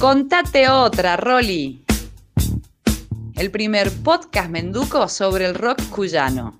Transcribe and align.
Contate 0.00 0.66
otra, 0.70 1.18
Rolly. 1.18 1.84
El 3.34 3.50
primer 3.50 3.90
podcast 4.02 4.48
menduco 4.48 5.06
sobre 5.08 5.44
el 5.44 5.54
rock 5.54 5.78
cuyano. 5.90 6.58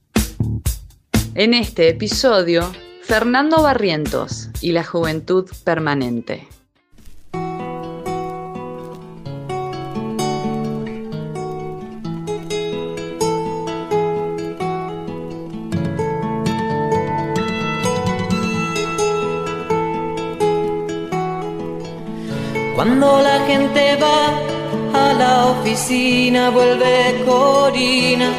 En 1.35 1.55
este 1.55 1.89
episodio, 1.89 2.71
Fernando 3.03 3.63
Barrientos 3.63 4.51
y 4.61 4.73
la 4.73 4.85
juventud 4.85 5.49
permanente. 5.65 6.49
Cuando 22.83 23.21
la 23.21 23.45
gente 23.47 23.95
va 23.97 24.29
a 24.95 25.13
la 25.13 25.47
oficina, 25.49 26.49
vuelve 26.49 27.23
Corina. 27.27 28.31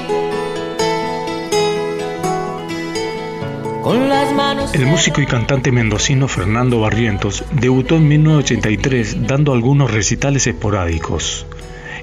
El 4.73 4.87
músico 4.87 5.21
y 5.21 5.27
cantante 5.27 5.71
mendocino 5.71 6.27
Fernando 6.27 6.79
Barrientos 6.79 7.43
debutó 7.51 7.97
en 7.97 8.07
1983 8.07 9.27
dando 9.27 9.53
algunos 9.53 9.91
recitales 9.91 10.47
esporádicos 10.47 11.45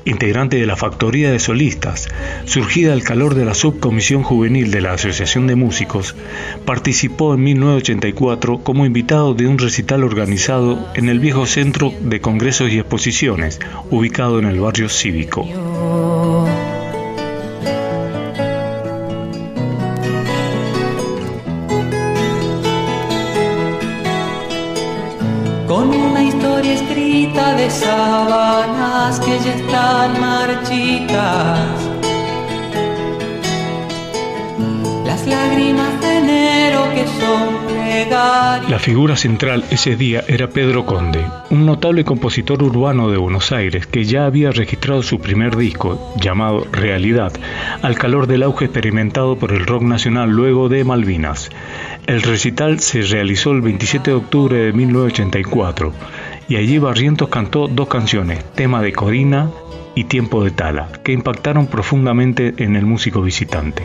integrante 0.05 0.57
de 0.57 0.67
la 0.67 0.77
Factoría 0.77 1.31
de 1.31 1.39
Solistas, 1.39 2.09
surgida 2.45 2.93
al 2.93 3.03
calor 3.03 3.35
de 3.35 3.45
la 3.45 3.55
Subcomisión 3.55 4.23
Juvenil 4.23 4.71
de 4.71 4.81
la 4.81 4.93
Asociación 4.93 5.47
de 5.47 5.57
Músicos, 5.57 6.15
participó 6.65 7.35
en 7.35 7.43
1984 7.43 8.59
como 8.59 8.87
invitado 8.87 9.35
de 9.35 9.47
un 9.47 9.59
recital 9.59 10.05
organizado 10.05 10.89
en 10.95 11.09
el 11.09 11.21
viejo 11.21 11.47
Centro 11.47 11.93
de 12.01 12.21
Congresos 12.21 12.71
y 12.71 12.79
Exposiciones, 12.79 13.61
ubicado 13.91 14.39
en 14.39 14.47
el 14.47 14.61
barrio 14.61 14.89
cívico. 14.89 15.47
Con 25.79 25.95
una 25.95 26.25
historia 26.25 26.75
escrita 26.75 27.55
de 27.55 27.71
sábanas 27.71 29.21
que 29.21 29.39
ya 29.39 29.55
están 29.55 30.21
marchitas. 30.21 31.71
Las 35.07 35.25
lágrimas 35.29 36.01
de 36.01 36.19
enero 36.19 36.81
que 36.93 37.07
son 37.07 37.67
plegarias. 37.69 38.69
La 38.69 38.81
figura 38.81 39.17
central 39.17 39.65
ese 39.71 39.95
día 39.95 40.25
era 40.27 40.49
Pedro 40.49 40.85
Conde, 40.85 41.25
un 41.51 41.65
notable 41.65 42.05
compositor 42.05 42.61
urbano 42.61 43.09
de 43.09 43.17
Buenos 43.17 43.53
Aires 43.53 43.87
que 43.87 44.03
ya 44.03 44.27
había 44.27 44.51
registrado 44.51 45.05
su 45.05 45.21
primer 45.21 45.57
disco, 45.57 46.13
llamado 46.21 46.67
Realidad, 46.73 47.33
al 47.83 47.97
calor 47.97 48.27
del 48.27 48.43
auge 48.43 48.65
experimentado 48.65 49.37
por 49.37 49.53
el 49.53 49.65
rock 49.65 49.83
nacional 49.83 50.31
luego 50.31 50.69
de 50.69 50.83
Malvinas. 50.83 51.51
El 52.09 52.23
recital 52.23 52.81
se 52.81 53.03
realizó 53.03 53.53
el 53.53 53.61
27 53.61 54.13
de 54.13 54.17
octubre 54.17 54.57
de 54.57 54.73
1984 54.73 55.93
y 56.49 56.57
allí 56.57 56.79
Barrientos 56.79 57.29
cantó 57.29 57.69
dos 57.69 57.87
canciones, 57.87 58.43
tema 58.55 58.81
de 58.81 58.95
Corina 58.95 59.51
y 59.95 60.05
Tiempo 60.05 60.43
de 60.43 60.51
Tala, 60.51 60.89
que 61.05 61.13
impactaron 61.13 61.67
profundamente 61.67 62.55
en 62.57 62.77
el 62.77 62.87
músico 62.87 63.21
visitante. 63.21 63.83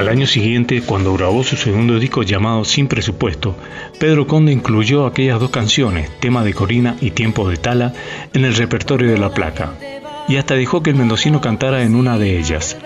Al 0.00 0.08
año 0.08 0.26
siguiente, 0.26 0.80
cuando 0.80 1.12
grabó 1.12 1.44
su 1.44 1.56
segundo 1.56 1.98
disco 1.98 2.22
llamado 2.22 2.64
Sin 2.64 2.88
Presupuesto, 2.88 3.54
Pedro 3.98 4.26
Conde 4.26 4.50
incluyó 4.50 5.04
aquellas 5.04 5.38
dos 5.38 5.50
canciones, 5.50 6.08
tema 6.20 6.42
de 6.42 6.54
Corina 6.54 6.96
y 7.02 7.10
Tiempo 7.10 7.46
de 7.50 7.58
Tala, 7.58 7.92
en 8.32 8.46
el 8.46 8.54
repertorio 8.54 9.10
de 9.10 9.18
la 9.18 9.34
placa, 9.34 9.74
y 10.26 10.36
hasta 10.36 10.54
dejó 10.54 10.82
que 10.82 10.88
el 10.88 10.96
mendocino 10.96 11.42
cantara 11.42 11.82
en 11.82 11.94
una 11.94 12.16
de 12.16 12.38
ellas. 12.38 12.78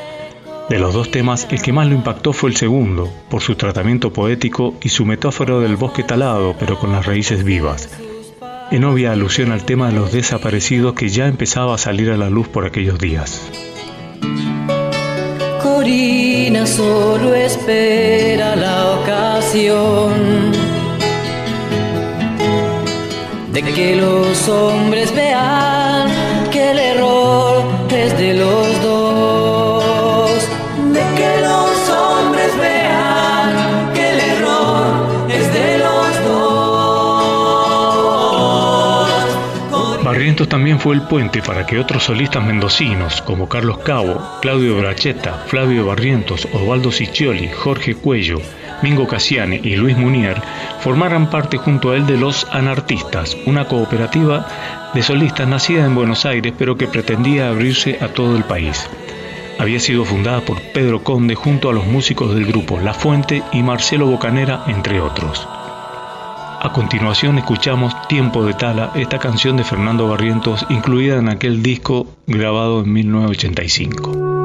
De 0.68 0.80
los 0.80 0.92
dos 0.92 1.12
temas, 1.12 1.46
el 1.52 1.62
que 1.62 1.72
más 1.72 1.86
lo 1.86 1.94
impactó 1.94 2.32
fue 2.32 2.50
el 2.50 2.56
segundo, 2.56 3.08
por 3.30 3.42
su 3.42 3.54
tratamiento 3.54 4.12
poético 4.12 4.74
y 4.82 4.88
su 4.88 5.06
metáfora 5.06 5.60
del 5.60 5.76
bosque 5.76 6.02
talado, 6.02 6.56
pero 6.58 6.80
con 6.80 6.90
las 6.90 7.06
raíces 7.06 7.44
vivas, 7.44 7.90
en 8.72 8.82
obvia 8.82 9.12
alusión 9.12 9.52
al 9.52 9.64
tema 9.64 9.86
de 9.86 9.94
los 9.94 10.10
desaparecidos 10.10 10.94
que 10.94 11.08
ya 11.10 11.28
empezaba 11.28 11.76
a 11.76 11.78
salir 11.78 12.10
a 12.10 12.16
la 12.16 12.28
luz 12.28 12.48
por 12.48 12.66
aquellos 12.66 12.98
días. 12.98 13.52
Corina 15.84 16.66
solo 16.66 17.34
espera 17.34 18.56
la 18.56 18.92
ocasión. 18.92 20.12
De 23.52 23.62
que 23.62 23.96
los 23.96 24.48
hombres 24.48 25.14
vean 25.14 26.08
que 26.50 26.70
el 26.70 26.78
error 26.78 27.64
es 27.90 28.16
de 28.16 28.32
los 28.32 28.73
también 40.34 40.80
fue 40.80 40.96
el 40.96 41.02
puente 41.02 41.42
para 41.42 41.64
que 41.64 41.78
otros 41.78 42.02
solistas 42.02 42.44
mendocinos 42.44 43.22
como 43.22 43.48
Carlos 43.48 43.78
Cabo, 43.78 44.20
Claudio 44.42 44.76
Bracheta, 44.78 45.44
Flavio 45.46 45.86
Barrientos, 45.86 46.48
Osvaldo 46.52 46.90
Ciccioli, 46.90 47.48
Jorge 47.48 47.94
Cuello, 47.94 48.40
Mingo 48.82 49.06
Cassiane 49.06 49.60
y 49.62 49.76
Luis 49.76 49.96
Munier 49.96 50.42
formaran 50.80 51.30
parte 51.30 51.56
junto 51.56 51.92
a 51.92 51.96
él 51.96 52.06
de 52.06 52.16
Los 52.16 52.48
Anartistas, 52.50 53.36
una 53.46 53.66
cooperativa 53.66 54.48
de 54.92 55.02
solistas 55.02 55.46
nacida 55.46 55.84
en 55.84 55.94
Buenos 55.94 56.26
Aires 56.26 56.52
pero 56.58 56.76
que 56.76 56.88
pretendía 56.88 57.48
abrirse 57.48 57.98
a 58.00 58.08
todo 58.08 58.36
el 58.36 58.42
país. 58.42 58.90
Había 59.60 59.78
sido 59.78 60.04
fundada 60.04 60.40
por 60.40 60.60
Pedro 60.60 61.04
Conde 61.04 61.36
junto 61.36 61.70
a 61.70 61.72
los 61.72 61.86
músicos 61.86 62.34
del 62.34 62.46
grupo 62.46 62.80
La 62.80 62.92
Fuente 62.92 63.44
y 63.52 63.62
Marcelo 63.62 64.06
Bocanera, 64.06 64.64
entre 64.66 65.00
otros. 65.00 65.46
A 66.64 66.72
continuación 66.72 67.36
escuchamos 67.36 67.92
Tiempo 68.08 68.42
de 68.46 68.54
Tala, 68.54 68.90
esta 68.94 69.18
canción 69.18 69.58
de 69.58 69.64
Fernando 69.64 70.08
Barrientos 70.08 70.64
incluida 70.70 71.18
en 71.18 71.28
aquel 71.28 71.62
disco 71.62 72.06
grabado 72.26 72.82
en 72.82 72.90
1985. 72.90 74.43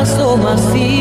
passou 0.00 0.34
macio. 0.38 0.99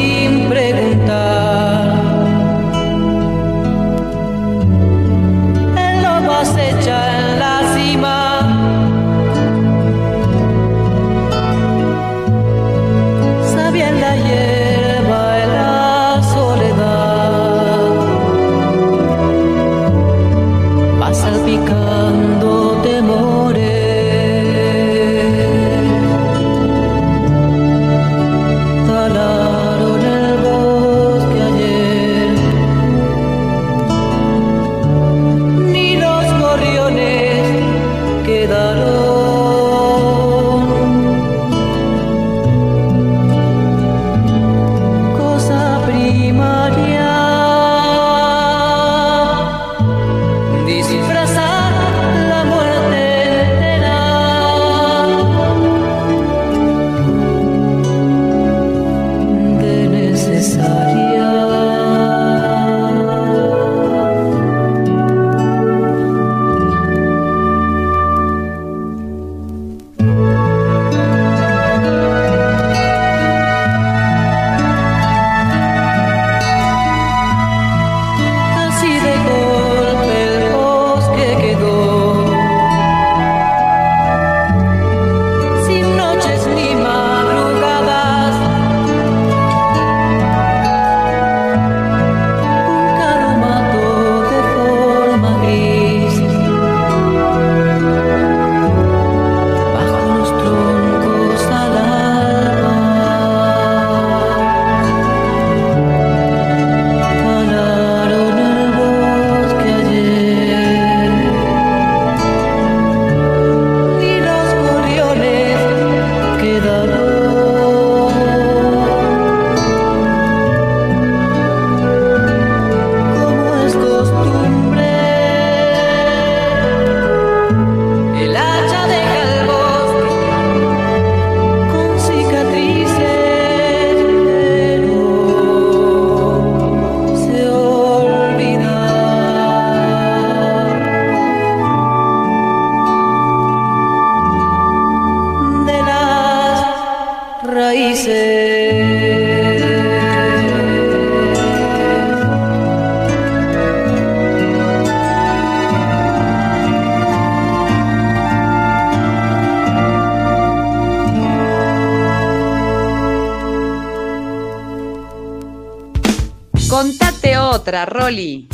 Contate 166.70 167.38
otra, 167.38 167.88
Rolly. 167.88 168.48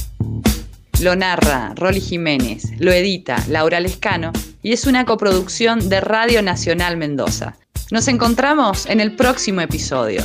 Lo 1.02 1.16
narra 1.18 1.74
Rolly 1.76 2.00
Jiménez, 2.00 2.72
lo 2.80 2.94
edita 2.94 3.44
Laura 3.50 3.82
Lescano 3.82 4.32
y 4.64 4.72
es 4.72 4.88
una 4.88 5.04
coproducción 5.04 5.90
de 5.90 6.00
Radio 6.00 6.42
Nacional 6.42 6.96
Mendoza. 6.96 7.58
Nos 7.92 8.08
encontramos 8.08 8.88
en 8.88 9.00
el 9.00 9.16
próximo 9.16 9.62
episodio. 9.62 10.24